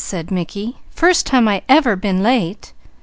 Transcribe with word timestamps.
said 0.03 0.31
Mickey. 0.31 0.77
"First 0.89 1.27
time 1.27 1.47
I 1.47 1.61
ever 1.69 1.95
been 1.95 2.23
late. 2.23 2.73